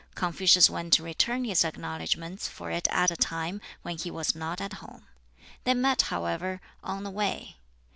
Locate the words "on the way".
6.83-7.57